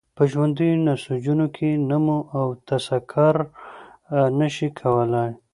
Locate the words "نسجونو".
0.85-1.47